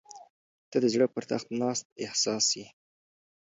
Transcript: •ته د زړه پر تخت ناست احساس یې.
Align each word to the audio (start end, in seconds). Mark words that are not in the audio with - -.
•ته 0.69 0.77
د 0.83 0.85
زړه 0.93 1.07
پر 1.13 1.23
تخت 1.31 1.47
ناست 1.61 1.85
احساس 2.03 2.45
یې. 2.59 2.67